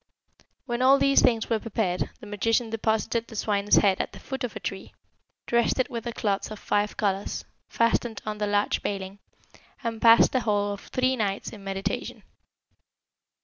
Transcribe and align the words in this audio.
When 0.65 0.81
all 0.81 0.97
these 0.97 1.21
things 1.21 1.47
were 1.47 1.59
prepared, 1.59 2.09
the 2.21 2.25
magician 2.25 2.71
deposited 2.71 3.27
the 3.27 3.35
swine's 3.35 3.75
head 3.75 4.01
at 4.01 4.13
the 4.13 4.19
foot 4.19 4.43
of 4.43 4.55
a 4.55 4.59
tree, 4.59 4.95
dressed 5.45 5.77
it 5.79 5.91
with 5.91 6.05
the 6.05 6.11
cloths 6.11 6.49
of 6.49 6.57
five 6.57 6.97
colours, 6.97 7.45
fastened 7.69 8.19
on 8.25 8.39
the 8.39 8.47
large 8.47 8.81
baling, 8.81 9.19
and 9.83 10.01
passed 10.01 10.31
the 10.31 10.39
whole 10.39 10.73
of 10.73 10.81
three 10.87 11.15
nights 11.15 11.51
in 11.53 11.63
meditation. 11.63 12.23